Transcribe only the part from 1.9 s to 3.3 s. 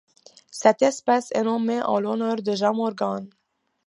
l'honneur de James Organ.